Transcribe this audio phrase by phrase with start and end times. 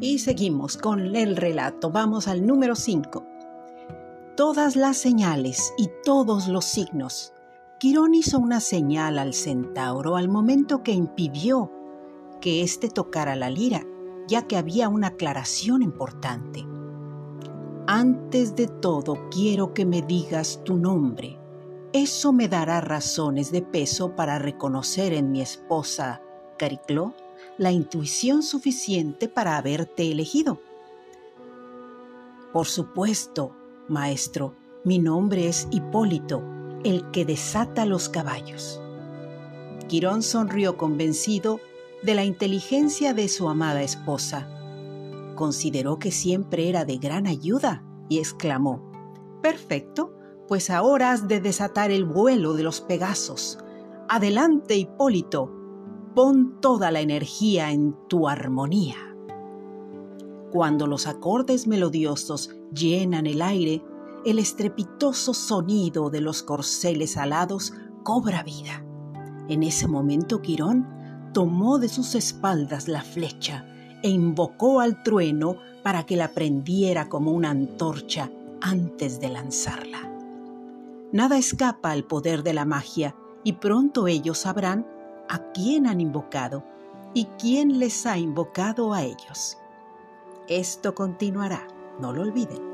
[0.00, 1.90] Y seguimos con el relato.
[1.90, 3.24] Vamos al número 5.
[4.36, 7.32] Todas las señales y todos los signos.
[7.78, 11.70] Quirón hizo una señal al centauro al momento que impidió
[12.40, 13.86] que éste tocara la lira,
[14.26, 16.66] ya que había una aclaración importante.
[17.86, 21.38] Antes de todo quiero que me digas tu nombre.
[21.92, 26.20] Eso me dará razones de peso para reconocer en mi esposa,
[26.58, 27.14] Caricló,
[27.58, 30.60] la intuición suficiente para haberte elegido.
[32.52, 33.54] Por supuesto,
[33.88, 34.54] maestro,
[34.84, 36.42] mi nombre es Hipólito,
[36.84, 38.80] el que desata los caballos.
[39.88, 41.60] Quirón sonrió convencido
[42.02, 44.48] de la inteligencia de su amada esposa
[45.34, 48.80] Consideró que siempre era de gran ayuda y exclamó,
[49.42, 50.14] Perfecto,
[50.48, 53.58] pues ahora has de desatar el vuelo de los Pegasos.
[54.08, 55.50] Adelante, Hipólito,
[56.14, 58.96] pon toda la energía en tu armonía.
[60.52, 63.82] Cuando los acordes melodiosos llenan el aire,
[64.24, 67.72] el estrepitoso sonido de los corceles alados
[68.04, 68.84] cobra vida.
[69.48, 70.86] En ese momento Quirón
[71.32, 73.66] tomó de sus espaldas la flecha
[74.02, 80.10] e invocó al trueno para que la prendiera como una antorcha antes de lanzarla.
[81.12, 84.86] Nada escapa al poder de la magia y pronto ellos sabrán
[85.28, 86.64] a quién han invocado
[87.14, 89.58] y quién les ha invocado a ellos.
[90.48, 91.66] Esto continuará,
[92.00, 92.73] no lo olviden.